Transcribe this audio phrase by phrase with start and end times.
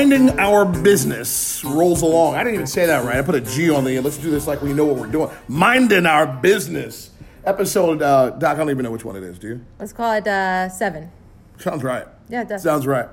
[0.00, 2.34] Minding our business rolls along.
[2.34, 3.18] I didn't even say that right.
[3.18, 4.02] I put a G on the end.
[4.02, 5.28] Let's do this like we know what we're doing.
[5.46, 7.10] Minding our business.
[7.44, 9.64] Episode, uh, Doc, I don't even know which one it is, do you?
[9.78, 11.10] Let's call it uh, seven.
[11.58, 12.06] Sounds right.
[12.30, 12.62] Yeah, it does.
[12.62, 13.08] Sounds right.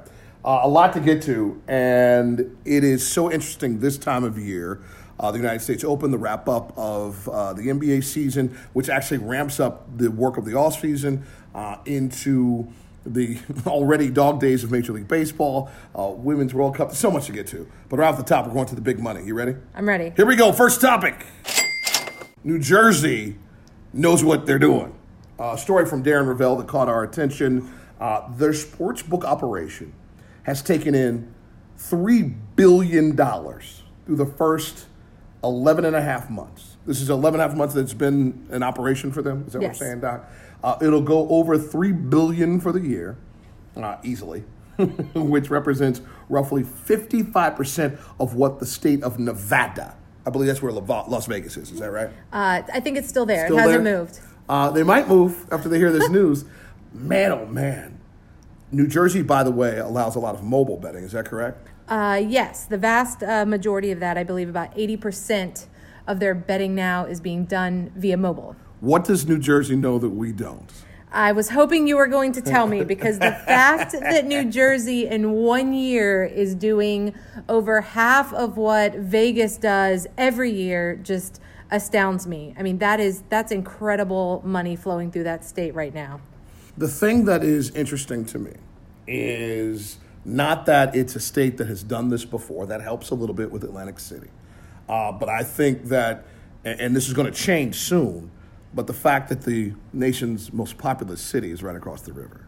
[0.46, 4.80] Uh, a lot to get to, and it is so interesting this time of year.
[5.20, 9.18] Uh, the United States Open, the wrap up of uh, the NBA season, which actually
[9.18, 12.66] ramps up the work of the off season uh, into
[13.14, 16.90] the already dog days of Major League Baseball, uh, Women's World Cup.
[16.90, 17.68] There's so much to get to.
[17.90, 19.24] But right off the top, we're going to the big money.
[19.26, 19.56] You ready?
[19.74, 20.14] I'm ready.
[20.16, 20.52] Here we go.
[20.52, 21.26] First topic
[22.44, 23.38] New Jersey
[23.94, 24.94] knows what they're doing.
[25.40, 27.72] A story from Darren Rovell that caught our attention.
[28.00, 29.94] Uh, their sports book operation
[30.44, 31.34] has taken in
[31.78, 34.86] $3 billion through the first
[35.44, 36.78] 11 and a half months.
[36.86, 39.44] This is 11 and a half months that's been an operation for them.
[39.48, 39.80] Is that Yes.
[39.80, 40.30] what we're saying, Doc?
[40.68, 43.16] Uh, it'll go over 3 billion for the year,
[43.78, 44.44] uh, easily,
[45.16, 49.96] which represents roughly 55% of what the state of Nevada,
[50.26, 51.72] I believe that's where Las Vegas is.
[51.72, 52.10] Is that right?
[52.34, 53.46] Uh, I think it's still there.
[53.46, 53.98] Still it hasn't there?
[54.00, 54.20] moved.
[54.50, 56.44] Uh, they might move after they hear this news.
[56.92, 58.02] Man, oh man.
[58.70, 61.06] New Jersey, by the way, allows a lot of mobile betting.
[61.06, 61.66] Is that correct?
[61.88, 65.66] Uh, yes, the vast uh, majority of that, I believe about 80%
[66.08, 68.58] of their betting now is being done via mobile.
[68.80, 70.72] What does New Jersey know that we don't?
[71.12, 75.08] I was hoping you were going to tell me because the fact that New Jersey
[75.08, 77.16] in one year is doing
[77.50, 82.54] over half of what Vegas does every year just astounds me.
[82.58, 86.22] I mean, that is that's incredible money flowing through that state right now.
[86.78, 88.54] The thing that is interesting to me
[89.08, 92.68] is not that it's a state that has done this before.
[92.68, 94.30] That helps a little bit with Atlantic City.
[94.88, 96.26] Uh, but I think that,
[96.64, 98.30] and and this is going to change soon,
[98.78, 102.46] but the fact that the nation's most populous city is right across the river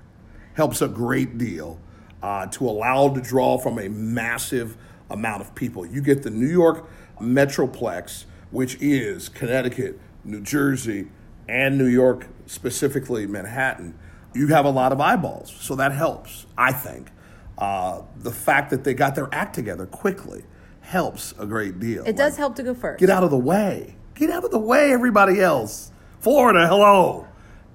[0.54, 1.80] helps a great deal
[2.22, 4.78] uh, to allow to draw from a massive
[5.10, 5.86] amount of people.
[5.88, 6.88] You get the New York
[7.20, 11.08] Metroplex, which is Connecticut, New Jersey,
[11.48, 13.98] and New York, specifically Manhattan.
[14.36, 17.10] You have a lot of eyeballs, so that helps, I think.
[17.58, 20.44] Uh, the fact that they got their act together quickly
[20.82, 22.04] helps a great deal.
[22.06, 23.00] It does Like, help to go first.
[23.00, 23.96] Get out of the way.
[24.14, 25.92] Get out of the way, everybody else.
[26.20, 27.28] Florida, hello.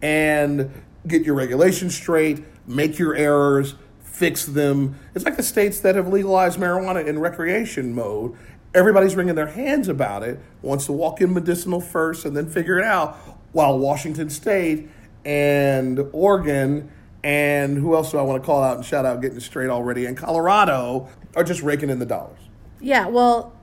[0.03, 4.99] And get your regulations straight, make your errors, fix them.
[5.15, 8.37] It's like the states that have legalized marijuana in recreation mode.
[8.75, 12.79] Everybody's wringing their hands about it, wants to walk in medicinal first and then figure
[12.79, 13.17] it out,
[13.53, 14.91] while Washington State
[15.25, 16.91] and Oregon
[17.23, 20.05] and who else do I want to call out and shout out getting straight already?
[20.05, 22.41] And Colorado are just raking in the dollars.
[22.81, 23.55] Yeah, well,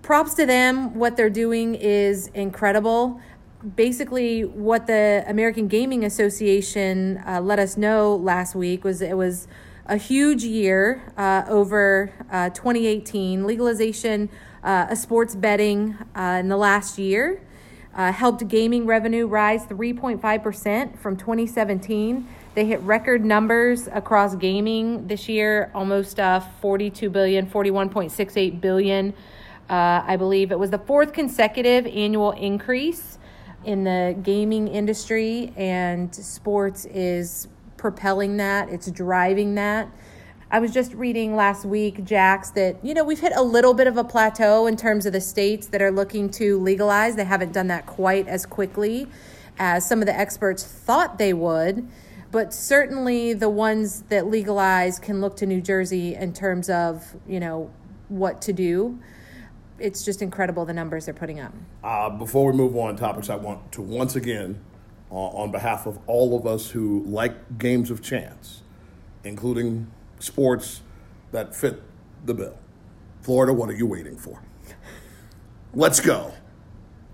[0.00, 0.94] props to them.
[0.94, 3.20] What they're doing is incredible.
[3.64, 9.48] Basically, what the American Gaming Association uh, let us know last week was it was
[9.86, 14.28] a huge year uh, over uh, 2018 legalization
[14.62, 17.40] uh, of sports betting uh, in the last year.
[17.94, 22.28] Uh, helped gaming revenue rise 3.5% from 2017.
[22.54, 29.14] They hit record numbers across gaming this year, almost uh, 42 billion, 41.68 billion.
[29.70, 33.18] I believe it was the fourth consecutive annual increase
[33.64, 39.88] in the gaming industry, and sports is propelling that, it's driving that.
[40.50, 43.86] I was just reading last week, Jax, that, you know, we've hit a little bit
[43.86, 47.16] of a plateau in terms of the states that are looking to legalize.
[47.16, 49.08] They haven't done that quite as quickly
[49.58, 51.88] as some of the experts thought they would.
[52.30, 57.40] But certainly the ones that legalize can look to New Jersey in terms of, you
[57.40, 57.70] know,
[58.08, 58.98] what to do.
[59.84, 61.52] It's just incredible the numbers they're putting up.
[61.82, 64.58] Uh, before we move on topics, I want to once again,
[65.10, 68.62] uh, on behalf of all of us who like games of chance,
[69.24, 69.86] including
[70.20, 70.80] sports
[71.32, 71.82] that fit
[72.24, 72.56] the bill,
[73.20, 74.40] Florida, what are you waiting for?
[75.74, 76.32] Let's go.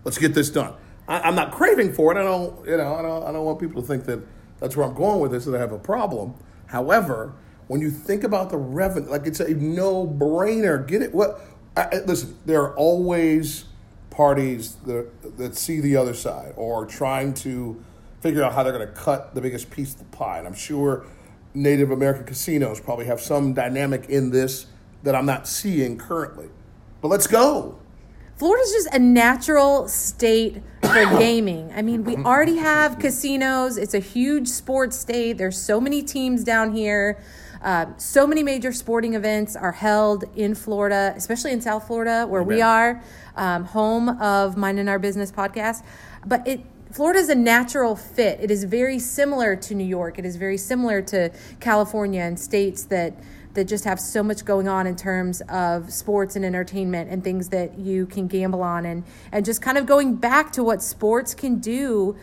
[0.04, 0.74] Let's get this done.
[1.08, 2.20] I, I'm not craving for it.
[2.20, 4.20] I don't, you know, I don't, I don't want people to think that
[4.60, 6.34] that's where I'm going with this that I have a problem.
[6.66, 7.34] However,
[7.66, 10.86] when you think about the revenue, like it's a no-brainer.
[10.86, 11.12] Get it?
[11.14, 11.40] What?
[11.76, 13.64] I, listen, there are always
[14.10, 17.82] parties that that see the other side or trying to
[18.20, 20.38] figure out how they're going to cut the biggest piece of the pie.
[20.38, 21.06] And I'm sure
[21.54, 24.66] Native American casinos probably have some dynamic in this
[25.02, 26.48] that I'm not seeing currently.
[27.00, 27.78] But let's go.
[28.36, 31.72] Florida's just a natural state for gaming.
[31.74, 33.76] I mean, we already have casinos.
[33.76, 35.38] It's a huge sports state.
[35.38, 37.22] There's so many teams down here.
[37.62, 42.42] Uh, so many major sporting events are held in Florida, especially in South Florida, where
[42.42, 43.02] we are,
[43.36, 45.84] um, home of Mind in Our Business podcast.
[46.26, 46.60] But it
[46.90, 48.40] Florida is a natural fit.
[48.40, 50.18] It is very similar to New York.
[50.18, 51.30] It is very similar to
[51.60, 53.14] California and states that
[53.54, 57.48] that just have so much going on in terms of sports and entertainment and things
[57.48, 61.34] that you can gamble on and and just kind of going back to what sports
[61.34, 62.16] can do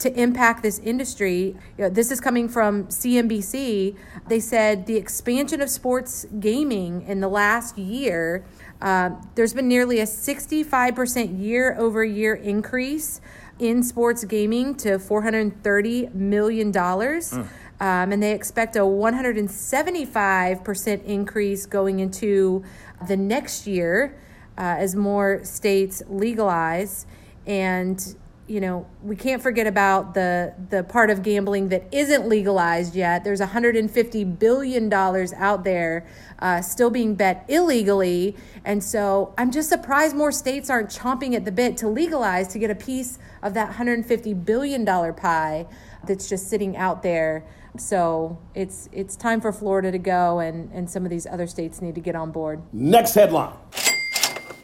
[0.00, 1.56] to impact this industry.
[1.78, 3.96] You know, this is coming from CNBC.
[4.28, 8.44] They said the expansion of sports gaming in the last year,
[8.82, 13.20] uh, there's been nearly a 65% year over year increase
[13.58, 16.72] in sports gaming to $430 million.
[16.72, 17.46] Mm.
[17.80, 22.64] Um, and they expect a 175% increase going into
[23.06, 24.18] the next year
[24.56, 27.04] uh, as more states legalize.
[27.46, 28.16] And
[28.50, 33.22] you know, we can't forget about the the part of gambling that isn't legalized yet.
[33.22, 36.04] There's 150 billion dollars out there
[36.40, 41.44] uh, still being bet illegally, and so I'm just surprised more states aren't chomping at
[41.44, 45.66] the bit to legalize to get a piece of that 150 billion dollar pie
[46.04, 47.44] that's just sitting out there.
[47.78, 51.80] So it's it's time for Florida to go, and and some of these other states
[51.80, 52.60] need to get on board.
[52.72, 53.54] Next headline: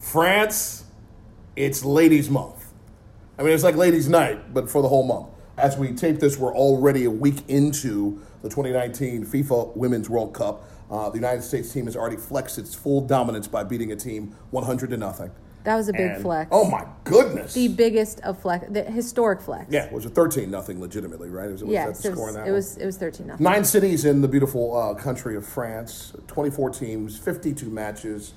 [0.00, 0.83] France.
[1.55, 2.66] It's Ladies' Month.
[3.38, 5.29] I mean, it's like ladies' night, but for the whole month.
[5.59, 10.65] As we tape this, we're already a week into the 2019 FIFA Women's World Cup.
[10.91, 14.35] Uh, the United States team has already flexed its full dominance by beating a team
[14.50, 15.31] 100 to nothing.
[15.65, 16.49] That was a big and, flex.
[16.53, 17.55] Oh my goodness!
[17.55, 19.67] The biggest of flex, the historic flex.
[19.69, 21.50] Yeah, it was a 13 nothing legitimately, right?
[21.50, 23.43] Was, was yeah, it was, it was, it was 13 nothing.
[23.43, 28.35] Nine cities in the beautiful uh, country of France, 24 teams, 52 matches.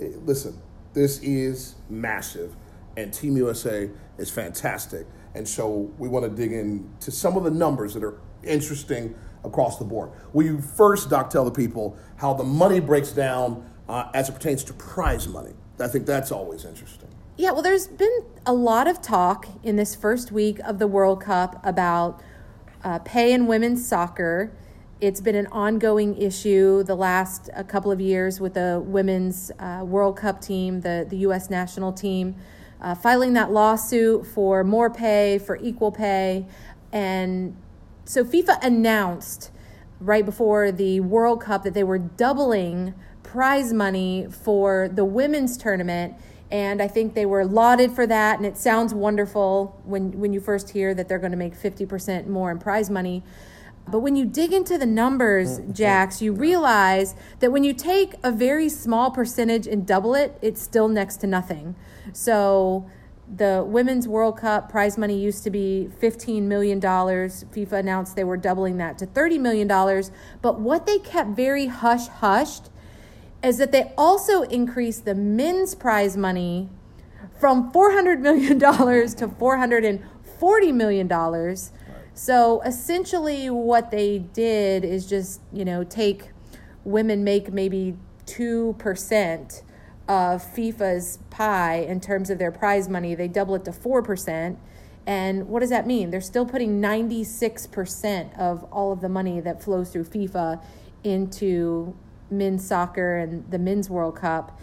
[0.00, 0.56] Eh, listen,
[0.94, 2.54] this is massive
[2.96, 5.06] and Team USA is fantastic.
[5.34, 9.14] And so we want to dig into some of the numbers that are interesting
[9.44, 10.10] across the board.
[10.32, 14.32] Will you first, Doc, tell the people how the money breaks down uh, as it
[14.32, 15.52] pertains to prize money?
[15.78, 17.08] I think that's always interesting.
[17.36, 21.22] Yeah, well, there's been a lot of talk in this first week of the World
[21.22, 22.20] Cup about
[22.84, 24.52] uh, pay in women's soccer.
[25.00, 29.82] It's been an ongoing issue the last a couple of years with the women's uh,
[29.86, 31.48] World Cup team, the, the U.S.
[31.48, 32.36] national team
[32.80, 36.46] uh, filing that lawsuit for more pay, for equal pay.
[36.92, 37.56] And
[38.04, 39.50] so FIFA announced
[40.00, 46.14] right before the World Cup that they were doubling prize money for the women's tournament.
[46.50, 48.38] And I think they were lauded for that.
[48.38, 52.26] And it sounds wonderful when, when you first hear that they're going to make 50%
[52.26, 53.22] more in prize money.
[53.90, 55.72] But when you dig into the numbers, mm-hmm.
[55.72, 60.62] Jax, you realize that when you take a very small percentage and double it, it's
[60.62, 61.74] still next to nothing.
[62.12, 62.88] So
[63.34, 66.80] the Women's World Cup prize money used to be $15 million.
[66.80, 69.68] FIFA announced they were doubling that to $30 million.
[70.42, 72.70] But what they kept very hush hushed
[73.42, 76.68] is that they also increased the men's prize money
[77.38, 78.66] from $400 million to
[79.28, 81.08] $440 million.
[82.14, 86.30] So essentially, what they did is just, you know, take
[86.84, 87.96] women make maybe
[88.26, 89.62] 2%
[90.08, 94.56] of FIFA's pie in terms of their prize money, they double it to 4%.
[95.06, 96.10] And what does that mean?
[96.10, 100.62] They're still putting 96% of all of the money that flows through FIFA
[101.04, 101.96] into
[102.30, 104.58] men's soccer and the men's World Cup.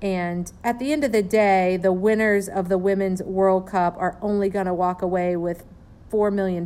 [0.00, 4.18] And at the end of the day, the winners of the Women's World Cup are
[4.20, 5.64] only going to walk away with
[6.12, 6.64] $4 million,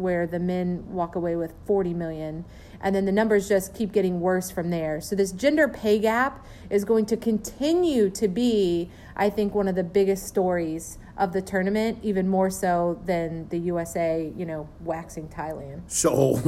[0.00, 2.44] where the men walk away with 40 million
[2.80, 5.00] and then the numbers just keep getting worse from there.
[5.00, 9.74] So this gender pay gap is going to continue to be, I think, one of
[9.74, 15.28] the biggest stories of the tournament, even more so than the USA, you know, waxing
[15.28, 15.80] Thailand.
[15.86, 16.38] So,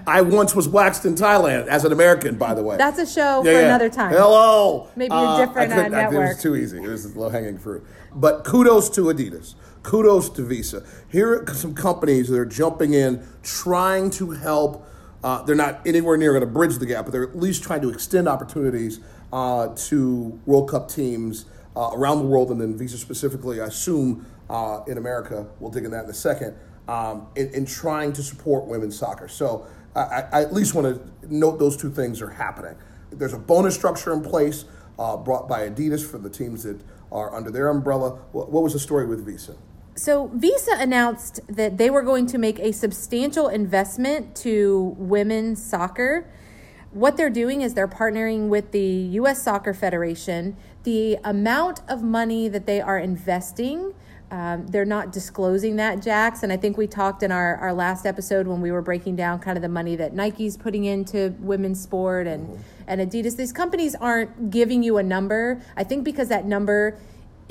[0.06, 2.78] I once was waxed in Thailand as an American, by the way.
[2.78, 3.66] That's a show yeah, for yeah.
[3.66, 4.12] another time.
[4.12, 4.88] Hello.
[4.96, 6.14] Maybe a different uh, uh, network.
[6.14, 6.78] it was too easy.
[6.78, 7.84] It was low hanging fruit.
[8.14, 10.84] But kudos to Adidas kudos to Visa.
[11.08, 14.86] Here are some companies that are jumping in, trying to help.
[15.22, 17.80] Uh, they're not anywhere near going to bridge the gap, but they're at least trying
[17.82, 19.00] to extend opportunities
[19.32, 21.46] uh, to World Cup teams
[21.76, 25.46] uh, around the world, and then Visa specifically, I assume, uh, in America.
[25.60, 26.56] We'll dig in that in a second.
[26.88, 29.28] Um, in, in, trying to support women's soccer.
[29.28, 32.74] So I, I at least want to note those two things are happening.
[33.10, 34.64] There's a bonus structure in place
[34.98, 36.80] uh, brought by Adidas for the teams that
[37.12, 38.18] are under their umbrella.
[38.32, 39.54] What, what was the story with Visa?
[39.94, 46.26] So, Visa announced that they were going to make a substantial investment to women's soccer.
[46.92, 49.42] What they're doing is they're partnering with the U.S.
[49.42, 50.56] Soccer Federation.
[50.84, 53.94] The amount of money that they are investing,
[54.30, 56.42] um, they're not disclosing that, Jax.
[56.42, 59.40] And I think we talked in our, our last episode when we were breaking down
[59.40, 62.62] kind of the money that Nike's putting into women's sport and, mm-hmm.
[62.86, 63.36] and Adidas.
[63.36, 65.60] These companies aren't giving you a number.
[65.76, 66.98] I think because that number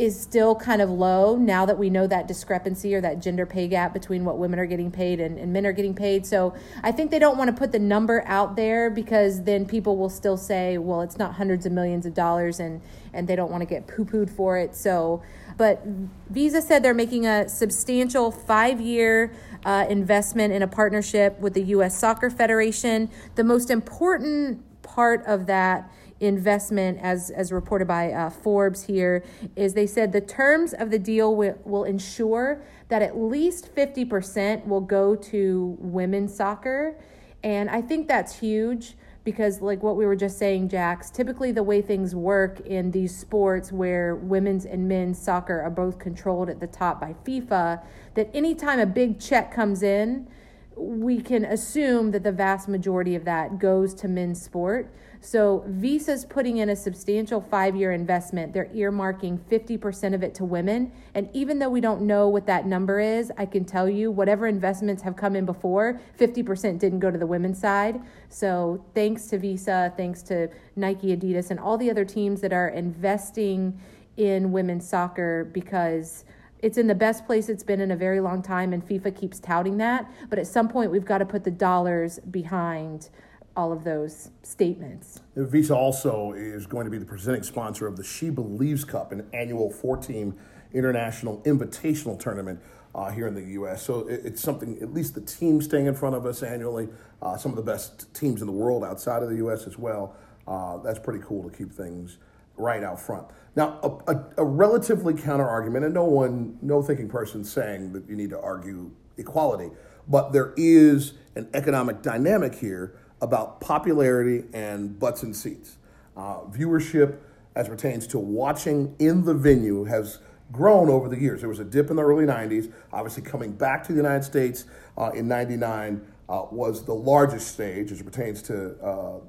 [0.01, 3.67] is still kind of low now that we know that discrepancy or that gender pay
[3.67, 6.25] gap between what women are getting paid and, and men are getting paid.
[6.25, 9.98] So I think they don't want to put the number out there because then people
[9.98, 12.81] will still say, well, it's not hundreds of millions of dollars and,
[13.13, 14.75] and they don't want to get poo pooed for it.
[14.75, 15.22] So,
[15.55, 15.86] but
[16.31, 21.63] Visa said they're making a substantial five year uh, investment in a partnership with the
[21.75, 21.96] U.S.
[21.96, 23.08] Soccer Federation.
[23.36, 29.23] The most important part of that investment, as, as reported by uh, Forbes here,
[29.55, 34.65] is they said the terms of the deal will, will ensure that at least 50%
[34.67, 36.95] will go to women's soccer.
[37.43, 41.63] And I think that's huge because, like what we were just saying, Jax, typically the
[41.63, 46.59] way things work in these sports where women's and men's soccer are both controlled at
[46.59, 47.83] the top by FIFA,
[48.15, 50.27] that anytime a big check comes in,
[50.75, 54.91] we can assume that the vast majority of that goes to men's sport.
[55.23, 58.53] So Visa's putting in a substantial five year investment.
[58.53, 60.91] They're earmarking 50% of it to women.
[61.13, 64.47] And even though we don't know what that number is, I can tell you whatever
[64.47, 68.01] investments have come in before, 50% didn't go to the women's side.
[68.29, 72.69] So thanks to Visa, thanks to Nike, Adidas, and all the other teams that are
[72.69, 73.79] investing
[74.17, 76.25] in women's soccer because
[76.63, 79.39] it's in the best place it's been in a very long time, and FIFA keeps
[79.39, 80.11] touting that.
[80.29, 83.09] But at some point, we've got to put the dollars behind
[83.55, 85.20] all of those statements.
[85.36, 89.27] Visa also is going to be the presenting sponsor of the She Believes Cup, an
[89.34, 90.36] annual four team
[90.74, 92.60] international invitational tournament
[92.96, 93.84] uh, here in the U.S.
[93.84, 96.89] So it, it's something, at least the team staying in front of us annually,
[97.22, 99.67] uh, some of the best teams in the world outside of the U.S.
[99.67, 100.15] as well.
[100.48, 102.17] Uh, that's pretty cool to keep things
[102.58, 103.27] right out front.
[103.55, 108.08] Now, a, a, a relatively counter argument, and no one, no thinking person saying that
[108.10, 109.72] you need to argue equality,
[110.08, 115.77] but there is an economic dynamic here about popularity and butts and seats.
[116.17, 117.17] Uh, viewership,
[117.55, 120.19] as pertains to watching in the venue, has
[120.51, 121.41] grown over the years.
[121.41, 122.71] There was a dip in the early 90s.
[122.91, 124.65] Obviously, coming back to the United States
[124.97, 129.19] uh, in 99 uh, was the largest stage as it pertains to uh,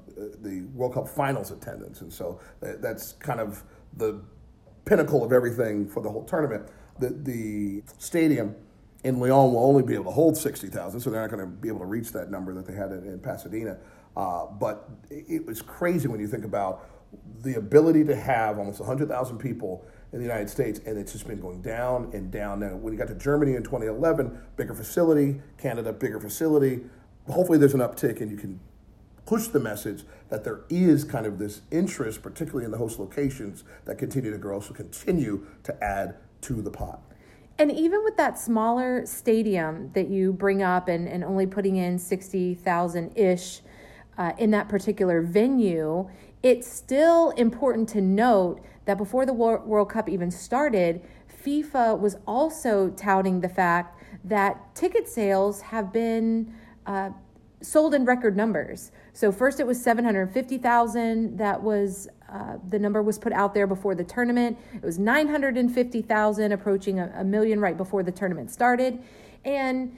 [0.41, 2.01] the World Cup finals attendance.
[2.01, 3.63] And so that's kind of
[3.97, 4.21] the
[4.85, 6.67] pinnacle of everything for the whole tournament.
[6.99, 8.55] The, the stadium
[9.03, 11.67] in Lyon will only be able to hold 60,000, so they're not going to be
[11.67, 13.77] able to reach that number that they had in, in Pasadena.
[14.15, 16.87] Uh, but it was crazy when you think about
[17.41, 21.41] the ability to have almost 100,000 people in the United States, and it's just been
[21.41, 22.59] going down and down.
[22.59, 26.81] Now, when you got to Germany in 2011, bigger facility, Canada, bigger facility.
[27.27, 28.59] Hopefully, there's an uptick, and you can
[29.25, 33.63] push the message that there is kind of this interest, particularly in the host locations,
[33.85, 37.01] that continue to grow, so continue to add to the pot.
[37.59, 41.99] And even with that smaller stadium that you bring up and, and only putting in
[41.99, 43.61] 60,000 ish
[44.17, 46.09] uh, in that particular venue,
[46.41, 51.01] it's still important to note that before the World Cup even started,
[51.43, 56.53] FIFA was also touting the fact that ticket sales have been
[56.85, 57.11] uh,
[57.61, 58.91] sold in record numbers.
[59.13, 63.93] So first it was 750,000 that was uh, the number was put out there before
[63.93, 64.57] the tournament.
[64.73, 69.01] It was 950,000 approaching a, a million right before the tournament started.
[69.45, 69.95] And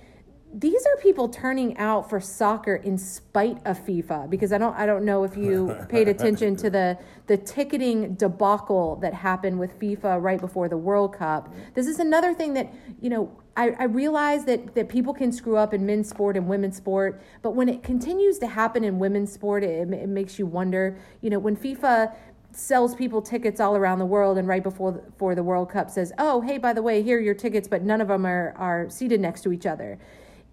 [0.58, 4.86] these are people turning out for soccer in spite of FIFA because I don't I
[4.86, 6.98] don't know if you paid attention to the
[7.28, 11.54] the ticketing debacle that happened with FIFA right before the World Cup.
[11.74, 15.58] This is another thing that you know I, I realize that that people can screw
[15.58, 19.34] up in men's sport and women's sport, but when it continues to happen in women's
[19.34, 20.98] sport, it, it makes you wonder.
[21.20, 22.16] You know when FIFA
[22.54, 26.14] sells people tickets all around the world and right before for the World Cup says,
[26.18, 28.90] "Oh, hey, by the way, here are your tickets, but none of them are are
[28.90, 30.00] seated next to each other."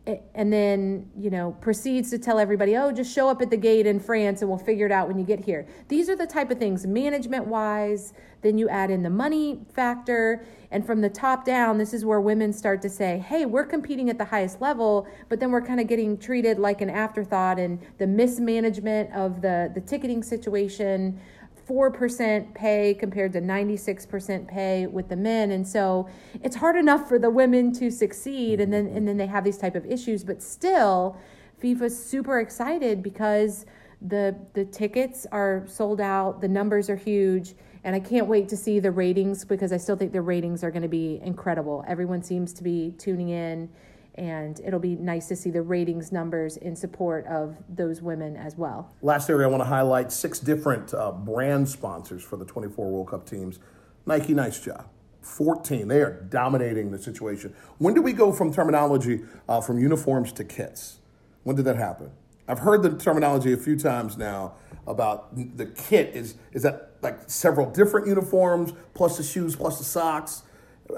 [0.06, 3.86] And then you know proceeds to tell everybody oh just show up at the gate
[3.86, 5.66] in france and we'll figure it out when you get here.
[5.88, 10.44] These are the type of things management wise then you add in the money factor.
[10.72, 14.10] And from the top down this is where women start to say hey we're competing
[14.10, 17.78] at the highest level but then we're kind of getting treated like an afterthought and
[17.98, 21.20] the mismanagement of the the ticketing situation
[21.68, 25.52] 4% pay compared to 96% pay with the men.
[25.52, 26.08] And so
[26.42, 29.58] it's hard enough for the women to succeed and then and then they have these
[29.58, 30.24] type of issues.
[30.24, 31.16] But still
[31.62, 33.66] FIFA's super excited because
[34.00, 37.54] the the tickets are sold out the numbers are huge
[37.84, 40.70] and I can't wait to see the ratings because I still think the ratings are
[40.70, 41.84] going to be incredible.
[41.88, 43.68] Everyone seems to be tuning in
[44.16, 48.56] and it'll be nice to see the ratings numbers in support of those women as
[48.56, 48.92] well.
[49.00, 53.08] Last area I want to highlight six different uh, brand sponsors for the 24 World
[53.08, 53.58] Cup teams.
[54.04, 54.86] Nike, nice job.
[55.22, 57.54] 14, they are dominating the situation.
[57.78, 60.98] When do we go from terminology uh, from uniforms to kits?
[61.44, 62.10] When did that happen?
[62.48, 64.54] I've heard the terminology a few times now
[64.86, 69.84] about the kit is is that like several different uniforms, plus the shoes, plus the
[69.84, 70.42] socks.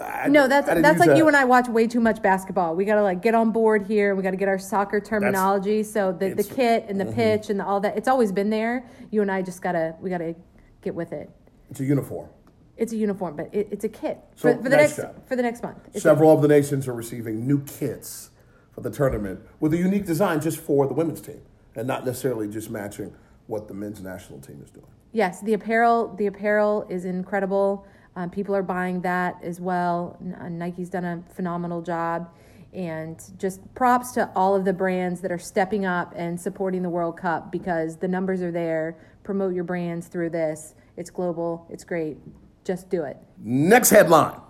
[0.00, 2.74] I, No, that's that's like you and I watch way too much basketball.
[2.74, 4.14] We got to like get on board here.
[4.14, 5.82] We got to get our soccer terminology.
[5.82, 6.54] so the, the mm-hmm.
[6.54, 8.88] kit and the pitch and the, all that, it's always been there.
[9.10, 10.34] You and I just gotta we gotta
[10.82, 11.30] get with it.
[11.70, 12.28] It's a uniform.
[12.76, 15.28] It's a uniform, but it, it's a kit So, for, for the next job.
[15.28, 15.78] for the next month.
[15.92, 18.30] It's Several of the nations are receiving new kits
[18.72, 21.40] for the tournament with a unique design just for the women's team
[21.76, 23.14] and not necessarily just matching
[23.46, 24.86] what the men's national team is doing.
[25.12, 27.86] Yes, the apparel the apparel is incredible.
[28.16, 30.16] Um, people are buying that as well.
[30.40, 32.28] Uh, Nike's done a phenomenal job,
[32.72, 36.90] and just props to all of the brands that are stepping up and supporting the
[36.90, 38.96] World Cup because the numbers are there.
[39.22, 40.74] Promote your brands through this.
[40.96, 41.66] It's global.
[41.70, 42.18] It's great.
[42.64, 43.16] Just do it.
[43.38, 44.40] Next headline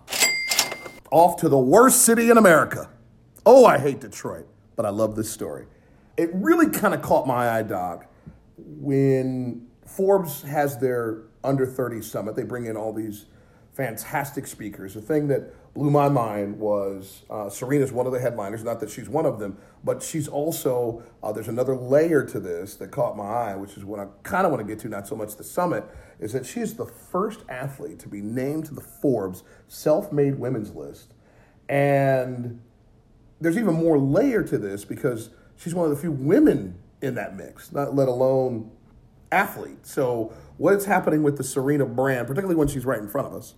[1.10, 2.88] Off to the worst city in America.
[3.46, 5.66] Oh, I hate Detroit, but I love this story.
[6.16, 8.06] It really kind of caught my eye, Doc,
[8.56, 12.36] when Forbes has their under 30 summit.
[12.36, 13.26] They bring in all these
[13.74, 14.94] fantastic speakers.
[14.94, 18.88] The thing that blew my mind was uh, Serena's one of the headliners, not that
[18.88, 23.16] she's one of them, but she's also, uh, there's another layer to this that caught
[23.16, 25.34] my eye, which is what I kind of want to get to, not so much
[25.34, 25.84] the summit,
[26.20, 30.38] is that she is the first athlete to be named to the Forbes self made
[30.38, 31.12] women's list.
[31.68, 32.60] And
[33.40, 37.36] there's even more layer to this because she's one of the few women in that
[37.36, 38.70] mix, not let alone
[39.32, 39.84] athlete.
[39.84, 43.34] So what is happening with the Serena brand, particularly when she's right in front of
[43.34, 43.54] us,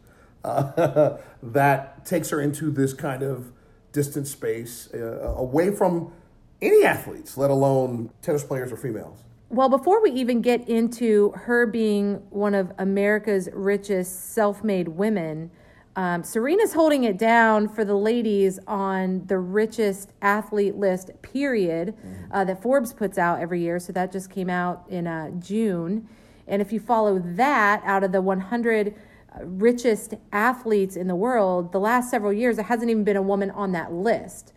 [0.47, 3.53] uh, that takes her into this kind of
[3.93, 6.13] distant space uh, away from
[6.63, 9.25] any athletes, let alone tennis players or females.
[9.49, 15.51] Well, before we even get into her being one of America's richest self made women,
[15.95, 21.95] um, Serena's holding it down for the ladies on the richest athlete list, period,
[22.33, 23.79] uh, that Forbes puts out every year.
[23.79, 26.07] So that just came out in uh, June.
[26.47, 28.95] And if you follow that out of the 100
[29.45, 33.51] richest athletes in the world, the last several years, there hasn't even been a woman
[33.51, 34.53] on that list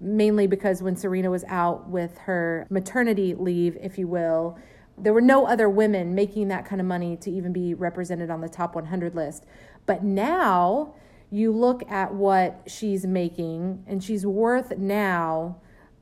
[0.00, 4.58] mainly because when Serena was out with her maternity leave, if you will,
[4.96, 8.40] there were no other women making that kind of money to even be represented on
[8.40, 9.44] the top 100 list.
[9.86, 10.94] But now
[11.30, 15.56] you look at what she's making, and she's worth now.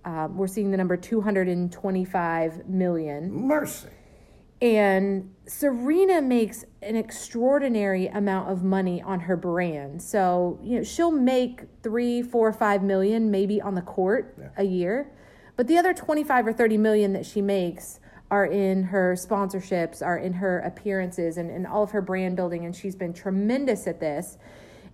[0.04, 3.32] Um, we're seeing the number 225 million.
[3.32, 3.88] Mercy.
[4.62, 10.00] And Serena makes an extraordinary amount of money on her brand.
[10.00, 15.10] So, you know, she'll make three, four, five million maybe on the court a year.
[15.56, 17.98] But the other 25 or 30 million that she makes
[18.30, 22.64] are in her sponsorships, are in her appearances, and, and all of her brand building.
[22.64, 24.38] And she's been tremendous at this.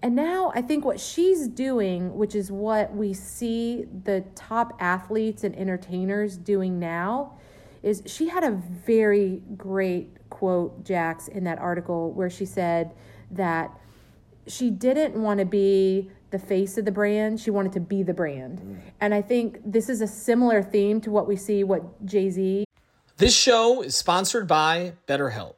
[0.01, 5.45] And now I think what she's doing, which is what we see the top athletes
[5.45, 7.38] and entertainers doing now,
[7.83, 12.93] is she had a very great quote, Jax, in that article where she said
[13.31, 13.71] that
[14.47, 18.13] she didn't want to be the face of the brand, she wanted to be the
[18.13, 18.61] brand.
[18.61, 18.79] Mm.
[19.01, 22.65] And I think this is a similar theme to what we see what Jay-Z
[23.17, 25.55] This show is sponsored by BetterHelp.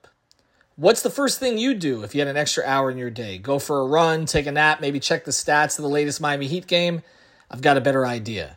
[0.77, 3.37] What's the first thing you do if you had an extra hour in your day?
[3.37, 6.47] Go for a run, take a nap, maybe check the stats of the latest Miami
[6.47, 7.03] Heat game?
[7.51, 8.57] I've got a better idea.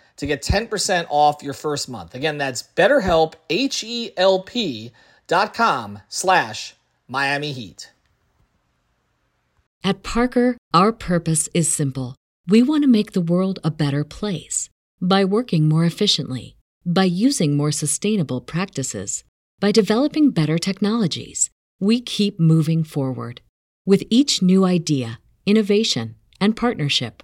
[0.21, 2.13] to get 10% off your first month.
[2.13, 4.91] Again, that's betterhelp, H-E-L-P
[5.25, 6.75] dot com slash
[7.07, 7.91] Miami Heat.
[9.83, 12.15] At Parker, our purpose is simple.
[12.47, 14.69] We want to make the world a better place
[15.01, 16.55] by working more efficiently,
[16.85, 19.23] by using more sustainable practices,
[19.59, 21.49] by developing better technologies.
[21.79, 23.41] We keep moving forward.
[23.87, 27.23] With each new idea, innovation, and partnership,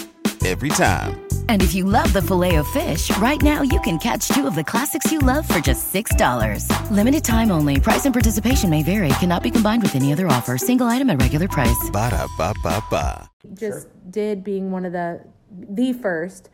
[0.45, 1.21] every time.
[1.49, 4.55] And if you love the filet of fish, right now you can catch two of
[4.55, 6.65] the classics you love for just $6.
[6.89, 7.79] Limited time only.
[7.79, 9.09] Price and participation may vary.
[9.19, 10.57] Cannot be combined with any other offer.
[10.57, 11.89] Single item at regular price.
[11.91, 13.29] Ba da ba ba ba.
[13.53, 16.49] just did being one of the the first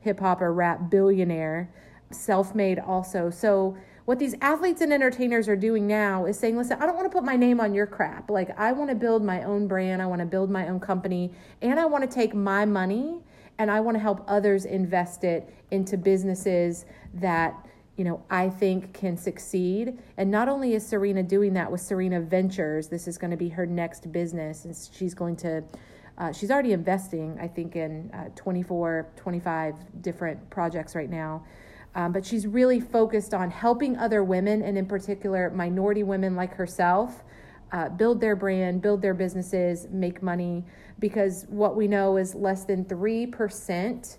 [0.00, 1.68] hip hop or rap billionaire,
[2.12, 3.28] self-made also.
[3.30, 7.10] So what these athletes and entertainers are doing now is saying, listen, I don't want
[7.10, 8.30] to put my name on your crap.
[8.30, 11.32] Like I want to build my own brand, I want to build my own company,
[11.60, 13.24] and I want to take my money
[13.58, 17.54] and I want to help others invest it into businesses that
[17.96, 19.98] you know, I think can succeed.
[20.18, 23.48] And not only is Serena doing that with Serena Ventures, this is going to be
[23.48, 25.64] her next business, and she's going to,
[26.18, 31.44] uh, she's already investing, I think, in uh, 24, 25 different projects right now.
[31.94, 36.54] Um, but she's really focused on helping other women, and in particular, minority women like
[36.54, 37.24] herself,
[37.72, 40.64] uh, build their brand, build their businesses, make money.
[40.98, 44.16] Because what we know is less than 3%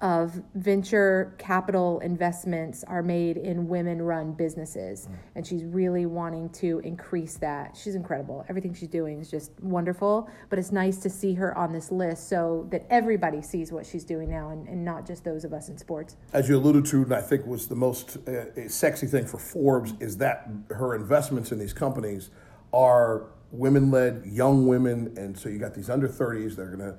[0.00, 6.78] of venture capital investments are made in women run businesses and she's really wanting to
[6.84, 7.76] increase that.
[7.76, 8.44] She's incredible.
[8.48, 12.28] Everything she's doing is just wonderful but it's nice to see her on this list
[12.28, 15.68] so that everybody sees what she's doing now and, and not just those of us
[15.68, 16.16] in sports.
[16.32, 19.94] As you alluded to, and I think was the most uh, sexy thing for Forbes
[19.98, 22.30] is that her investments in these companies
[22.72, 26.56] are women-led, young women, and so you got these under 30s.
[26.56, 26.98] They're going to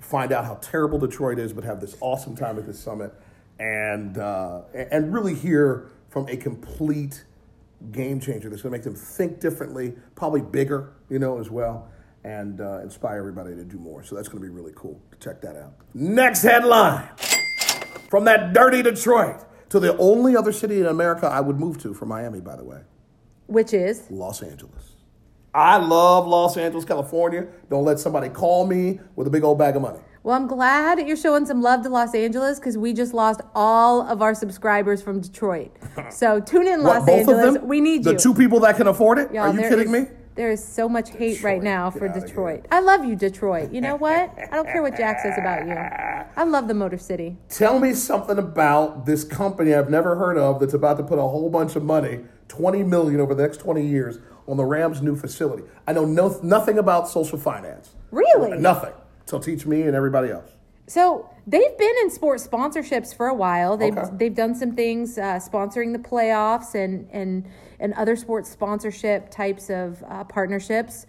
[0.00, 3.12] find out how terrible Detroit is, but have this awesome time at this summit,
[3.58, 7.24] and uh, and really hear from a complete
[7.90, 11.88] game changer that's going to make them think differently, probably bigger, you know, as well,
[12.24, 14.04] and uh, inspire everybody to do more.
[14.04, 15.74] So that's going to be really cool to check that out.
[15.94, 17.08] Next headline
[18.08, 21.94] from that dirty Detroit to the only other city in America I would move to
[21.94, 22.80] from Miami, by the way,
[23.46, 24.91] which is Los Angeles.
[25.54, 27.46] I love Los Angeles, California.
[27.68, 29.98] Don't let somebody call me with a big old bag of money.
[30.22, 34.02] well i'm glad you're showing some love to los angeles because we just lost all
[34.08, 35.72] of our subscribers from detroit
[36.10, 37.66] so tune in los What, both angeles of them?
[37.68, 39.32] we need you the two people that can afford it.
[39.34, 40.16] Y'all, Are you kidding is- me?
[40.34, 42.64] There is so much hate right now for Detroit.
[42.70, 43.70] I love you, Detroit.
[43.70, 44.32] You know what?
[44.50, 45.74] I don't care what Jax says about you.
[46.40, 47.36] I love the Motor City.
[47.50, 51.28] Tell me something about this company I've never heard of that's about to put a
[51.34, 55.16] whole bunch of money, 20 million over the next 20 years on the Rams' new
[55.16, 55.62] facility.
[55.86, 57.94] I know no, nothing about social finance.
[58.10, 58.58] Really?
[58.58, 58.92] Nothing.
[59.26, 60.50] So teach me and everybody else.
[60.88, 63.76] So they've been in sports sponsorships for a while.
[63.76, 64.10] They've Okay.
[64.14, 67.46] they've done some things uh, sponsoring the playoffs and and
[67.78, 71.06] and other sports sponsorship types of uh, partnerships.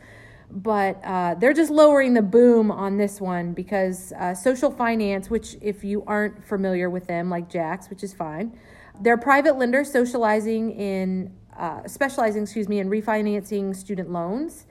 [0.52, 5.58] But uh, they're just lowering the boom on this one because uh, social finance, which
[5.62, 8.56] if you aren't familiar with them, like Jax, which is fine,
[9.02, 14.66] they're private lenders socializing in uh, specializing, excuse me, in refinancing student loans.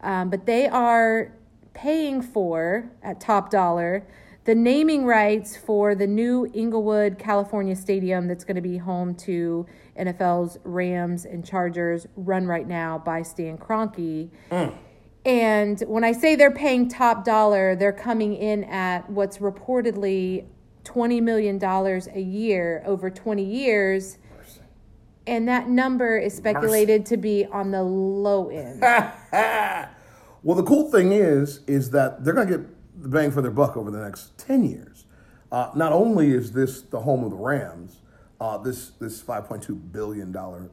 [0.00, 1.32] Um, but they are
[1.74, 4.06] paying for at top dollar
[4.46, 9.66] the naming rights for the new Inglewood, California stadium that's going to be home to
[9.98, 14.30] NFL's Rams and Chargers, run right now by Stan Kroenke.
[15.24, 20.46] And when I say they're paying top dollar, they're coming in at what's reportedly
[20.84, 24.18] $20 million a year over 20 years.
[25.26, 28.82] And that number is speculated to be on the low end.
[30.46, 33.50] Well, the cool thing is, is that they're going to get the bang for their
[33.50, 35.04] buck over the next ten years.
[35.50, 37.96] Uh, not only is this the home of the Rams,
[38.40, 40.70] uh, this this five point two billion dollar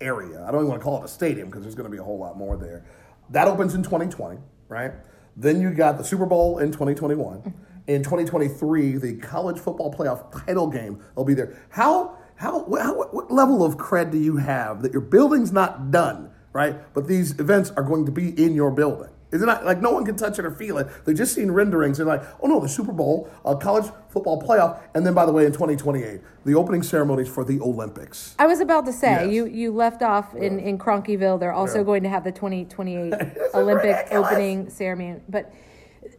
[0.00, 0.42] area.
[0.42, 2.02] I don't even want to call it a stadium because there's going to be a
[2.02, 2.86] whole lot more there.
[3.28, 4.92] That opens in 2020, right?
[5.36, 7.54] Then you got the Super Bowl in 2021.
[7.88, 11.58] In 2023, the college football playoff title game will be there.
[11.68, 16.30] How how, how what, level of cred do you have that your building's not done,
[16.52, 16.76] right?
[16.94, 19.10] But these events are going to be in your building.
[19.30, 20.86] Is it not like no one can touch it or feel it?
[21.04, 21.98] They've just seen renderings.
[21.98, 25.32] They're like, oh no, the Super Bowl, uh, college football playoff, and then by the
[25.32, 28.34] way, in 2028, the opening ceremonies for the Olympics.
[28.38, 29.32] I was about to say Yes.
[29.32, 31.38] you you left off in in Kroenkeville.
[31.40, 31.84] They're also Yeah.
[31.84, 33.12] going to have the 2028
[33.54, 35.52] Olympic opening ceremony, but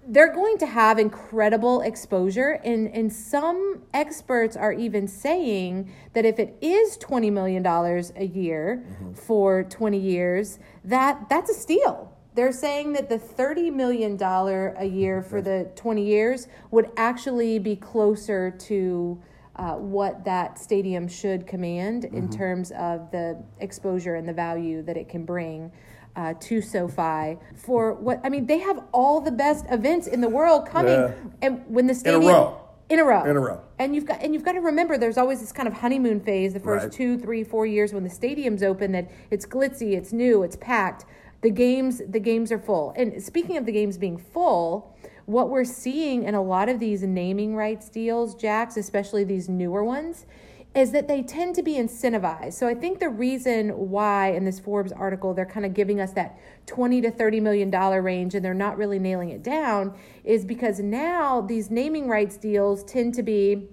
[0.09, 6.39] they're going to have incredible exposure and and some experts are even saying that if
[6.39, 9.13] it is 20 million dollars a year mm-hmm.
[9.13, 12.15] for 20 years that that's a steal.
[12.35, 15.29] They're saying that the $30 million a year mm-hmm.
[15.29, 19.21] for the 20 years would actually be closer to
[19.55, 22.29] uh, what that stadium should command in mm-hmm.
[22.29, 25.71] terms of the exposure and the value that it can bring
[26.15, 28.45] uh, to SoFi for what I mean.
[28.45, 31.11] They have all the best events in the world coming, Yeah.
[31.41, 32.57] and when the In a stadium row.
[32.89, 33.23] in a row.
[33.23, 33.61] In a row.
[33.77, 36.53] And you've got and you've got to remember there's always this kind of honeymoon phase
[36.53, 36.91] the first Right.
[36.91, 41.05] two, three, four years when the stadium's open that it's glitzy, it's new, it's packed.
[41.41, 42.93] The games the games are full.
[42.97, 44.93] And speaking of the games being full,
[45.25, 49.83] what we're seeing in a lot of these naming rights deals, Jax, especially these newer
[49.83, 50.25] ones,
[50.75, 52.53] is that they tend to be incentivized.
[52.53, 56.13] So I think the reason why in this Forbes article they're kind of giving us
[56.13, 60.45] that 20 to 30 million dollar range and they're not really nailing it down is
[60.45, 63.67] because now these naming rights deals tend to be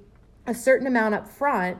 [0.46, 1.78] a certain amount up front,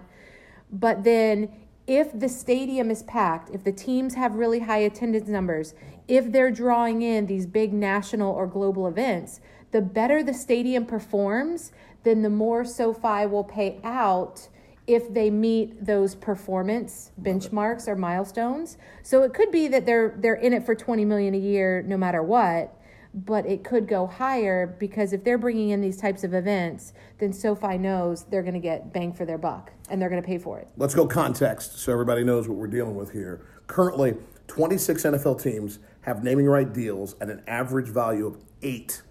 [0.71, 1.51] but then
[1.87, 5.73] if the stadium is packed, if the teams have really high attendance numbers,
[6.09, 11.73] if they're drawing in these big national or global events, the better the stadium performs,
[12.03, 14.49] then the more SoFi will pay out
[14.87, 18.79] if they meet those performance benchmarks or milestones.
[19.03, 21.97] So it could be that they're they're in it for 20 million a year no
[21.97, 22.77] matter what,
[23.13, 27.33] but it could go higher because if they're bringing in these types of events, then
[27.33, 30.39] SoFi knows they're going to get bang for their buck and they're going to pay
[30.39, 30.69] for it.
[30.77, 33.45] Let's go context so everybody knows what we're dealing with here.
[33.67, 39.03] Currently, 26 NFL teams have naming right deals at an average value of eight,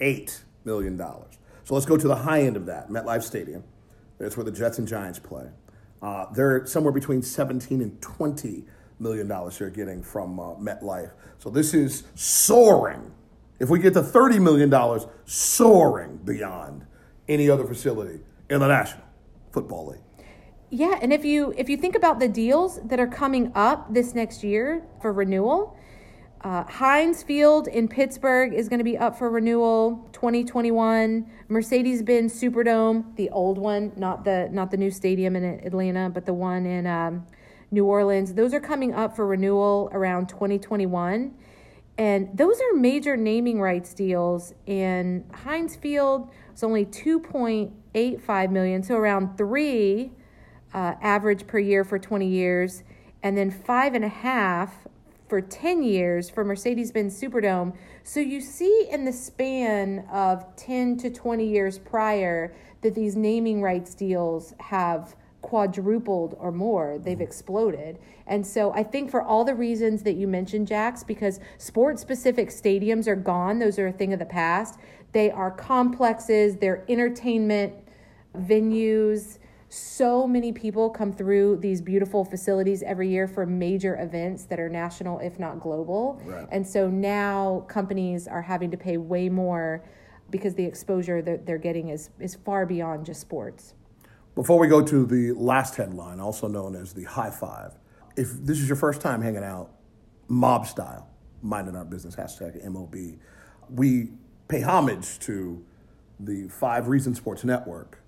[0.00, 1.34] eight million dollars.
[1.64, 3.64] So let's go to the high end of that, MetLife Stadium.
[4.18, 5.48] That's where the Jets and Giants play.
[6.02, 8.64] Uh, they're somewhere between 17 and 20
[9.00, 11.10] million dollars they're getting from uh, MetLife.
[11.38, 13.12] So this is soaring.
[13.58, 16.86] If we get to 30 million dollars, soaring beyond
[17.28, 19.04] any other facility in the National
[19.52, 20.00] Football League.
[20.70, 24.14] Yeah, and if you if you think about the deals that are coming up this
[24.14, 25.76] next year for renewal,
[26.44, 31.26] uh, Heinz Field in Pittsburgh is going to be up for renewal 2021.
[31.48, 36.34] Mercedes-Benz Superdome, the old one, not the not the new stadium in Atlanta, but the
[36.34, 37.26] one in um,
[37.70, 38.34] New Orleans.
[38.34, 41.34] Those are coming up for renewal around 2021.
[41.96, 44.52] And those are major naming rights deals.
[44.66, 50.12] And Heinz Field was only 2.85 million, so around three
[50.74, 52.82] uh, average per year for 20 years,
[53.22, 54.86] and then five and a half
[55.34, 57.74] for 10 years for Mercedes Benz Superdome.
[58.04, 63.60] So you see in the span of 10 to 20 years prior that these naming
[63.60, 67.00] rights deals have quadrupled or more.
[67.00, 67.22] They've mm-hmm.
[67.24, 67.98] exploded.
[68.28, 72.50] And so I think for all the reasons that you mentioned, Jax, because sports specific
[72.50, 74.78] stadiums are gone, those are a thing of the past.
[75.10, 77.74] They are complexes, they're entertainment
[78.38, 79.38] venues.
[79.74, 84.68] So many people come through these beautiful facilities every year for major events that are
[84.68, 86.22] national, if not global.
[86.24, 86.46] Right.
[86.52, 89.84] And so now companies are having to pay way more
[90.30, 93.74] because the exposure that they're getting is, is far beyond just sports.
[94.36, 97.72] Before we go to the last headline, also known as the high five,
[98.16, 99.72] if this is your first time hanging out,
[100.28, 101.10] mob style,
[101.42, 102.94] minding our business, hashtag MOB,
[103.68, 104.10] we
[104.46, 105.64] pay homage to
[106.20, 108.03] the Five Reason Sports Network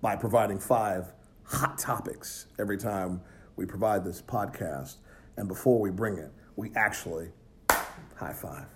[0.00, 1.12] by providing five
[1.44, 3.20] hot topics every time
[3.56, 4.96] we provide this podcast.
[5.36, 7.30] And before we bring it, we actually
[7.70, 8.66] high five.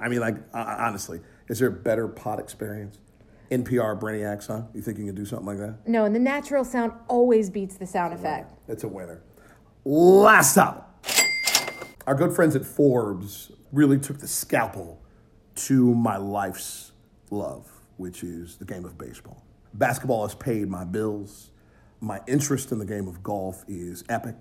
[0.00, 2.98] I mean, like, uh, honestly, is there a better pod experience?
[3.50, 4.62] NPR Brainiacs, huh?
[4.74, 5.86] You think you can do something like that?
[5.86, 8.52] No, and the natural sound always beats the sound effect.
[8.68, 9.22] It's a winner.
[9.84, 10.82] Last topic.
[12.06, 15.02] Our good friends at Forbes really took the scalpel
[15.56, 16.92] to my life's
[17.30, 19.44] love, which is the game of baseball.
[19.74, 21.50] Basketball has paid my bills.
[22.00, 24.36] My interest in the game of golf is epic,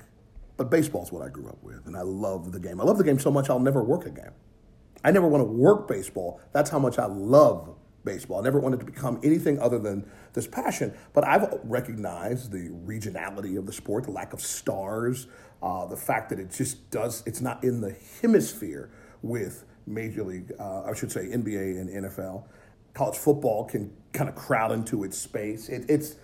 [0.57, 2.79] but baseball is what I grew up with, and I love the game.
[2.79, 4.31] I love the game so much I'll never work a game.
[5.03, 6.39] I never want to work baseball.
[6.51, 8.39] That's how much I love baseball.
[8.39, 10.93] I never wanted to become anything other than this passion.
[11.13, 15.27] But I've recognized the regionality of the sport, the lack of stars,
[15.61, 18.89] uh, the fact that it just does, it's not in the hemisphere
[19.21, 22.43] with Major League, uh, I should say NBA and NFL.
[22.93, 25.69] College football can kind of crowd into its space.
[25.69, 26.15] It, it's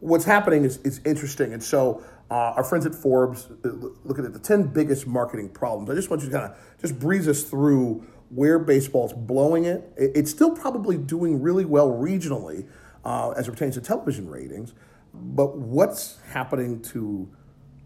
[0.00, 1.52] what's happening is, is interesting.
[1.52, 3.68] And so, uh, our friends at Forbes uh,
[4.04, 5.90] looking at the 10 biggest marketing problems.
[5.90, 9.92] I just want you to kind of just breeze us through where baseball's blowing it.
[9.96, 12.66] It- It's still probably doing really well regionally
[13.04, 14.72] uh, as it pertains to television ratings.
[15.12, 17.28] But what's happening to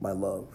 [0.00, 0.46] my love,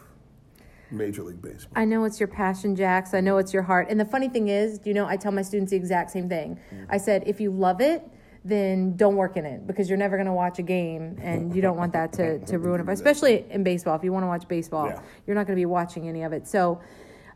[0.91, 1.71] Major League Baseball?
[1.75, 3.13] I know it's your passion, Jax.
[3.13, 3.88] I know it's your heart.
[3.89, 6.60] And the funny thing is, you know, I tell my students the exact same thing.
[6.89, 8.08] I said, if you love it,
[8.43, 11.62] then don't work in it because you're never going to watch a game and you
[11.62, 12.89] don't want that to, to ruin it.
[12.89, 13.95] Especially in baseball.
[13.95, 15.01] If you want to watch baseball, Yeah.
[15.27, 16.47] you're not going to be watching any of it.
[16.47, 16.82] So,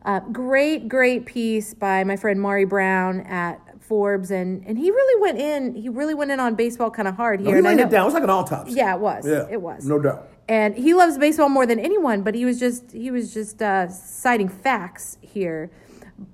[0.03, 4.31] uh, great, great piece by my friend Maury Brown at Forbes.
[4.31, 7.39] And, and he really went in, he really went in on baseball kind of hard
[7.39, 7.51] here.
[7.51, 8.03] he and I laid it down.
[8.03, 8.73] It was like an autopsy.
[8.73, 9.27] Yeah, it was.
[9.27, 9.85] Yeah, It was.
[9.85, 10.27] No doubt.
[10.47, 13.87] and he loves baseball more than anyone but he was just he was just uh,
[13.89, 15.71] citing facts here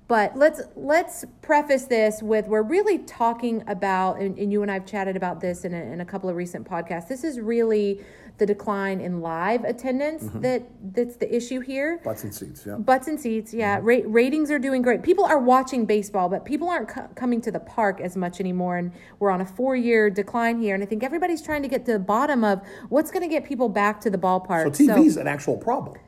[0.06, 4.86] But let's let's preface this with we're really talking about, and, and you and I've
[4.86, 7.08] chatted about this in a, in a couple of recent podcasts.
[7.08, 8.00] This is really
[8.38, 10.62] the decline in live attendance that
[10.94, 12.00] that's the issue here.
[12.02, 12.76] Butts and seats, yeah.
[12.76, 13.78] Butts and seats, yeah.
[13.80, 15.02] Ra- ratings are doing great.
[15.02, 18.78] People are watching baseball, but people aren't co- coming to the park as much anymore.
[18.78, 20.74] And we're on a four year decline here.
[20.74, 23.44] And I think everybody's trying to get to the bottom of what's going to get
[23.44, 24.76] people back to the ballpark.
[24.76, 24.96] So ballpark.
[24.96, 25.98] TV's an actual problem.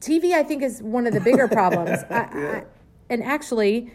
[0.00, 2.00] TV, I think, is one of the bigger problems.
[2.10, 2.64] I, I,
[3.10, 3.92] and actually,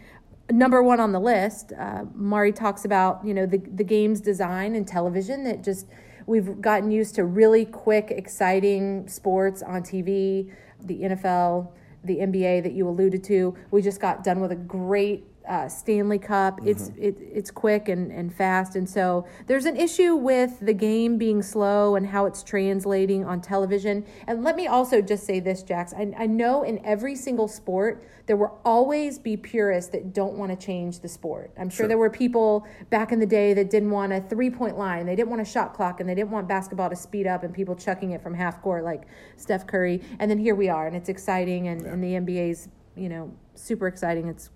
[0.51, 4.75] number one on the list, uh, Maury talks about you know the the game's design
[4.75, 5.87] and television that just
[6.25, 10.51] we've gotten used to really quick, exciting sports on TV.
[10.81, 11.71] The NFL,
[12.03, 13.55] the NBA that you alluded to.
[13.71, 16.59] We just got done with a great uh, Stanley Cup.
[16.65, 21.17] It's it, it's quick and, and fast, and so there's an issue with the game
[21.17, 24.05] being slow and how it's translating on television.
[24.27, 25.93] And let me also just say this, Jax.
[25.93, 30.57] I, I know in every single sport there will always be purists that don't want
[30.57, 31.51] to change the sport.
[31.57, 34.77] I'm sure, there were people back in the day that didn't want a three point
[34.77, 37.43] line, they didn't want a shot clock, and they didn't want basketball to speed up
[37.43, 39.03] and people chucking it from half court like
[39.35, 40.01] Steph Curry.
[40.19, 43.87] And then here we are, and it's exciting, and, and the NBA's you know super
[43.87, 44.27] exciting.
[44.27, 44.49] It's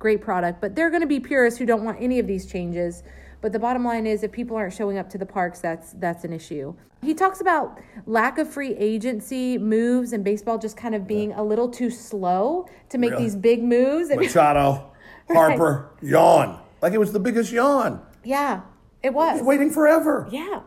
[0.00, 0.60] great product.
[0.60, 3.04] But there are going to be purists who don't want any of these changes.
[3.40, 6.24] But the bottom line is, if people aren't showing up to the parks, that's that's
[6.24, 6.74] an issue.
[7.02, 11.42] He talks about lack of free agency moves and baseball just kind of being a
[11.42, 13.22] little too slow to make Really?
[13.22, 14.10] these big moves.
[14.14, 14.92] Machado,
[15.28, 16.60] Harper, yawn.
[16.82, 18.02] Like it was the biggest yawn.
[18.24, 18.62] yeah,
[19.02, 19.38] it was.
[19.38, 20.28] He's waiting forever.
[20.30, 20.60] Yeah.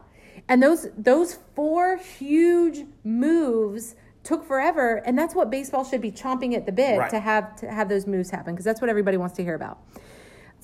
[0.49, 6.55] And those those four huge moves took forever and that's what baseball should be chomping
[6.55, 7.09] at the bit Right.
[7.11, 9.79] to have to have those moves happen because that's what everybody wants to hear about.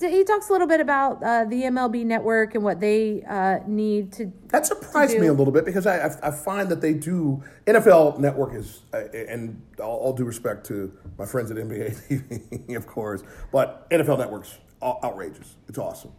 [0.00, 4.12] He talks a little bit about uh, the MLB network and what they uh, need
[4.12, 6.94] to That surprised to me a little bit because I, I, I find that they
[6.94, 7.42] do.
[7.66, 12.76] NFL Network is, uh, and all, all due respect to my friends at NBA TV,
[12.76, 15.56] of course, but NFL Network's out- outrageous.
[15.68, 16.12] It's awesome.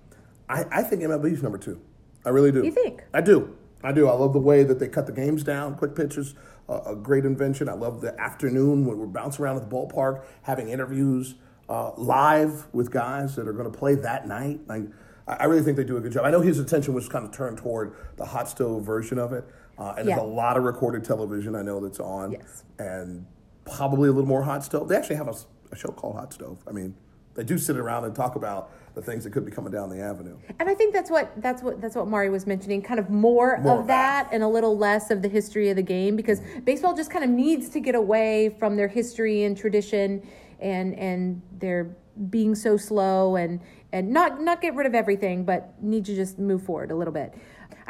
[0.47, 1.81] I, I think MLB's number two.
[2.23, 2.63] I really do.
[2.63, 3.03] You think?
[3.15, 3.57] I do.
[3.83, 4.07] I do.
[4.07, 6.35] I love the way that they cut the games down, quick pitches,
[6.69, 7.67] uh, a great invention.
[7.69, 11.35] I love the afternoon when we're bouncing around at the ballpark, having interviews
[11.69, 14.59] uh, live with guys that are going to play that night.
[14.67, 14.83] Like,
[15.27, 16.25] I I really think they do a good job.
[16.25, 19.45] I know his attention was kind of turned toward the hot stove version of it,
[19.77, 20.15] uh, and Yeah.
[20.15, 22.63] there's a lot of recorded television I know that's on, Yes.
[22.79, 23.25] and
[23.65, 24.89] probably a little more hot stove.
[24.89, 26.57] They actually have a show called Hot Stove.
[26.67, 26.95] I mean,
[27.41, 29.99] they do sit around and talk about the things that could be coming down the
[29.99, 30.37] avenue.
[30.59, 33.57] And I think that's what that's what that's what Maury was mentioning, kind of more,
[33.57, 34.25] More of that.
[34.25, 37.23] that and a little less of the history of the game because baseball just kind
[37.23, 40.21] of needs to get away from their history and tradition
[40.59, 41.95] and and their
[42.29, 43.59] being so slow and
[43.91, 47.13] and not not get rid of everything, but need to just move forward a little
[47.13, 47.33] bit.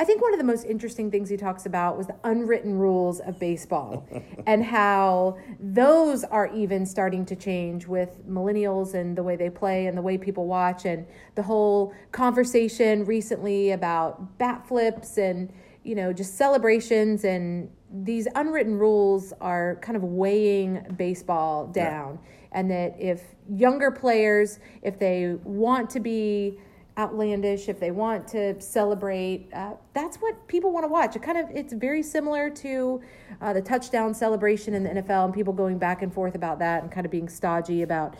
[0.01, 3.19] I think one of the most interesting things he talks about was the unwritten rules
[3.19, 4.09] of baseball
[4.47, 9.85] and how those are even starting to change with millennials and the way they play
[9.85, 15.93] and the way people watch and the whole conversation recently about bat flips and you
[15.93, 22.17] know just celebrations and these unwritten rules are kind of weighing baseball down.
[22.53, 26.57] And that if younger players if they want to be
[26.97, 31.37] outlandish if they want to celebrate uh, that's what people want to watch it kind
[31.37, 33.01] of it's very similar to
[33.41, 36.83] uh, the touchdown celebration in the nfl and people going back and forth about that
[36.83, 38.15] and kind of being stodgy about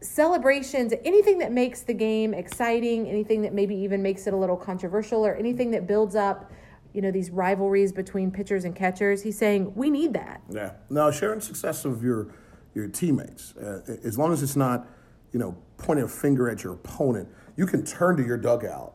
[0.00, 4.56] celebrations anything that makes the game exciting anything that maybe even makes it a little
[4.56, 6.50] controversial or anything that builds up
[6.92, 10.72] you know these rivalries between pitchers and catchers he's saying we need that Yeah.
[10.90, 12.28] now sharing success of your
[12.74, 13.54] your teammates.
[13.56, 14.86] Uh, as long as it's not,
[15.32, 18.94] you know, pointing a finger at your opponent, you can turn to your dugout,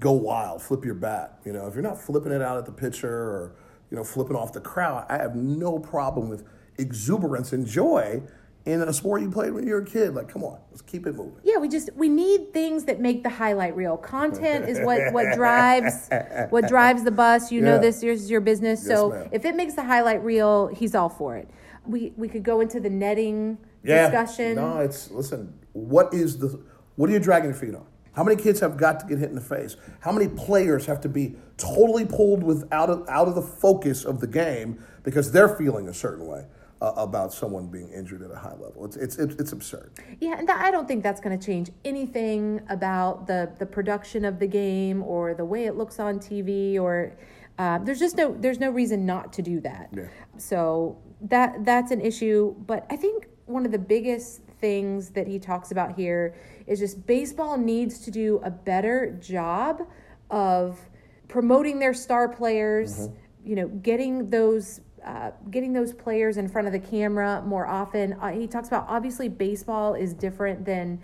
[0.00, 1.38] go wild, flip your bat.
[1.44, 3.56] You know, if you're not flipping it out at the pitcher or
[3.90, 6.44] you know flipping off the crowd, I have no problem with
[6.78, 8.22] exuberance and joy
[8.64, 10.14] in a sport you played when you were a kid.
[10.14, 11.34] Like, come on, let's keep it moving.
[11.42, 13.96] Yeah, we just we need things that make the highlight reel.
[13.96, 16.08] Content is what what drives
[16.50, 17.50] what drives the bus.
[17.52, 18.80] You know this is your business.
[18.86, 19.28] Yes, so ma'am.
[19.32, 21.48] if it makes the highlight reel, he's all for it.
[21.86, 24.08] We we could go into the netting Yeah.
[24.08, 24.54] discussion.
[24.56, 25.58] No, it's listen.
[25.72, 26.60] What is the?
[26.96, 27.86] What are you dragging your feet on?
[28.12, 29.76] How many kids have got to get hit in the face?
[30.00, 34.04] How many players have to be totally pulled with out of out of the focus
[34.04, 36.44] of the game because they're feeling a certain way
[36.82, 38.84] uh, about someone being injured at a high level?
[38.84, 39.92] It's it's it's, it's absurd.
[40.20, 44.24] Yeah, and that, I don't think that's going to change anything about the the production
[44.24, 47.16] of the game or the way it looks on TV or
[47.58, 49.88] uh, there's just no there's no reason not to do that.
[49.96, 50.08] Yeah.
[50.36, 55.38] So that that's an issue, but I think one of the biggest things that he
[55.38, 56.34] talks about here
[56.66, 59.82] is just baseball needs to do a better job
[60.30, 60.80] of
[61.28, 63.10] promoting their star players,
[63.44, 68.12] you know, getting those uh, getting those players in front of the camera more often.
[68.14, 71.00] Uh, he talks about obviously baseball is different than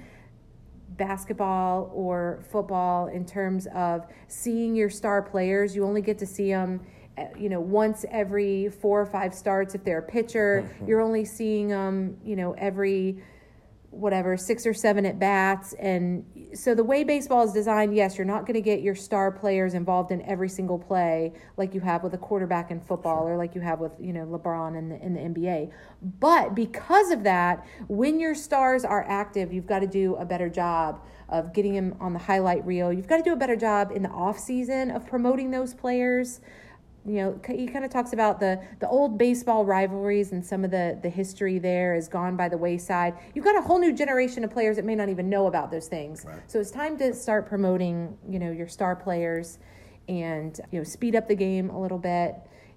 [0.90, 5.74] basketball or football in terms of seeing your star players.
[5.74, 6.80] You only get to see them,
[7.16, 9.74] uh, you know, once every four or five starts.
[9.74, 10.86] If they're a pitcher, mm-hmm.
[10.86, 13.20] you're only seeing them, you know, every
[13.98, 15.74] whatever six or seven at bats.
[15.78, 16.24] And
[16.54, 19.74] so the way baseball is designed yes you're not going to get your star players
[19.74, 23.54] involved in every single play like you have with a quarterback in football or like
[23.54, 25.70] you have with you know lebron in the, in the nba
[26.18, 30.48] but because of that when your stars are active you've got to do a better
[30.48, 32.92] job of getting them on the highlight reel.
[32.92, 36.40] You've got to do a better job in the off season of promoting those players
[37.08, 40.70] you know he kind of talks about the the old baseball rivalries and some of
[40.70, 43.14] the the history there is gone by the wayside.
[43.34, 45.88] You've got a whole new generation of players that may not even know about those
[45.88, 46.24] things.
[46.26, 46.40] Right.
[46.46, 49.58] so it's time to start promoting you know your star players
[50.08, 52.34] and you know speed up the game a little bit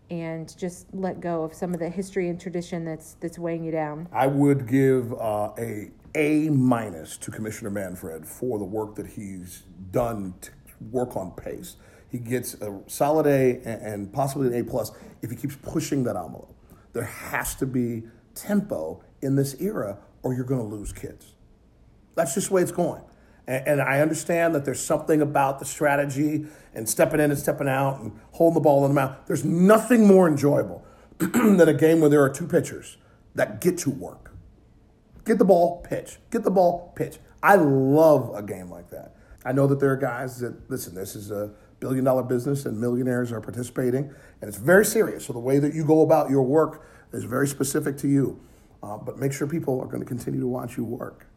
[0.10, 3.72] and just let go of some of the history and tradition that's that's weighing you
[3.72, 4.08] down.
[4.14, 9.64] I would give uh, a a minus to commissioner manfred for the work that he's
[9.92, 10.52] done to
[10.92, 11.76] work on pace
[12.12, 14.92] he gets a solid A and possibly an A plus
[15.22, 16.54] if he keeps pushing that envelope.
[16.92, 18.04] There has to be
[18.36, 21.34] tempo in this era, or you're going to lose kids.
[22.16, 23.02] That's just the way it's going.
[23.48, 28.00] And, I understand that there's something about the strategy and stepping in and stepping out
[28.00, 29.18] and holding the ball in the mouth.
[29.26, 30.86] There's nothing more enjoyable
[31.18, 32.98] than a game where there are two pitchers
[33.36, 34.34] that get to work.
[35.26, 36.18] Get the ball, pitch.
[36.30, 37.18] Get the ball, pitch.
[37.42, 39.16] I love a game like that.
[39.44, 41.52] I know that there are guys that, listen, this is a
[41.82, 45.26] billion dollar business and millionaires are participating, and it's very serious.
[45.26, 48.40] So the way that you go about your work is very specific to you.
[48.82, 51.28] Uh, but make sure people are going to continue to watch you work.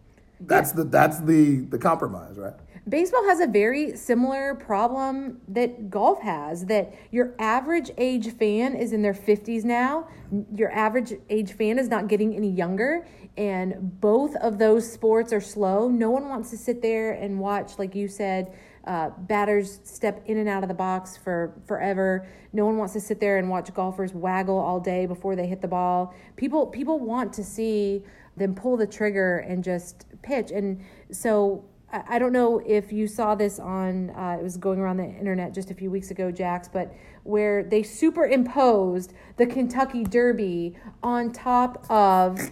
[0.40, 0.76] That's yeah.
[0.76, 2.54] the that's the the compromise, right?
[2.86, 8.92] Baseball has a very similar problem that golf has that your average age fan is
[8.92, 10.06] in their 50s now.
[10.54, 13.06] Your average age fan is not getting any younger
[13.38, 15.88] and both of those sports are slow.
[15.88, 18.52] No one wants to sit there and watch like you said
[18.86, 22.26] uh, batters step in and out of the box for forever.
[22.52, 25.62] No one wants to sit there and watch golfers waggle all day before they hit
[25.62, 26.14] the ball.
[26.36, 28.04] People people want to see
[28.36, 30.50] them pull the trigger and just pitch.
[30.50, 31.64] And so
[32.08, 35.54] I don't know if you saw this on, uh, it was going around the internet
[35.54, 41.88] just a few weeks ago, Jax, but where they superimposed the Kentucky Derby on top
[41.88, 42.50] of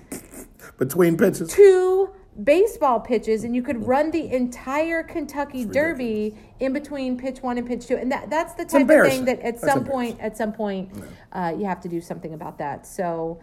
[0.78, 2.14] between pitches two
[2.44, 7.66] baseball pitches and you could run the entire Kentucky Derby in between pitch one and
[7.66, 7.96] pitch two.
[7.96, 10.90] And that, that's the type of thing that at that's some point, at some point,
[11.32, 12.86] uh, you have to do something about that.
[12.86, 13.40] So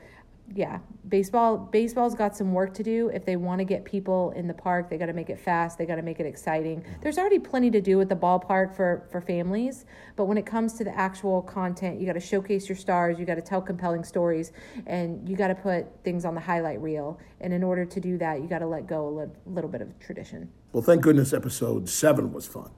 [0.55, 3.09] yeah, baseball baseball's got some work to do.
[3.09, 5.77] If they want to get people in the park, they got to make it fast.
[5.77, 6.83] They got to make it exciting.
[7.01, 9.85] There's already plenty to do at the ballpark for for families,
[10.15, 13.19] but when it comes to the actual content, you got to showcase your stars.
[13.19, 14.51] You got to tell compelling stories,
[14.87, 17.19] and you got to put things on the highlight reel.
[17.41, 19.81] And in order to do that, you got to let go a li- little bit
[19.81, 20.49] of tradition.
[20.73, 22.71] Well, thank goodness episode seven was fun,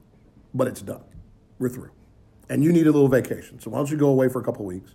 [0.54, 1.04] but it's done.
[1.58, 1.90] We're through,
[2.48, 3.60] and you need a little vacation.
[3.60, 4.94] So why don't you go away for a couple weeks?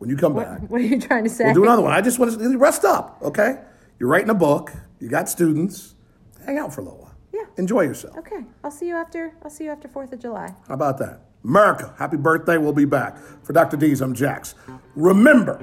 [0.00, 1.44] When you come what, back, what are you trying to say?
[1.44, 1.92] We'll do another one.
[1.92, 3.60] I just want to rest up, okay?
[3.98, 4.72] You're writing a book.
[4.98, 5.94] You got students.
[6.46, 7.14] Hang out for a little while.
[7.34, 7.44] Yeah.
[7.58, 8.16] Enjoy yourself.
[8.16, 8.46] Okay.
[8.64, 9.34] I'll see you after.
[9.42, 10.54] I'll see you after Fourth of July.
[10.66, 11.20] How about that?
[11.44, 12.56] America, happy birthday.
[12.56, 13.18] We'll be back.
[13.42, 13.76] For Dr.
[13.76, 14.54] Dees, I'm Jax.
[14.96, 15.62] Remember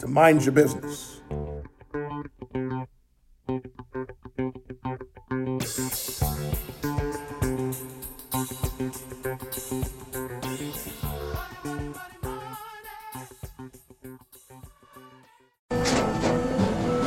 [0.00, 1.15] to mind your business.